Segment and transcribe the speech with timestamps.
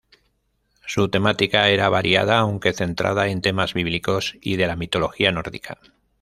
[0.87, 5.77] Su temática era variada, aunque centrada en temas bíblicos y de la mitología nórdica.